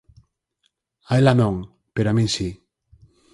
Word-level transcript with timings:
A 1.11 1.11
ela 1.21 1.33
non, 1.41 1.55
pero 1.95 2.07
a 2.09 2.15
min 2.17 2.29
si. 2.35 2.49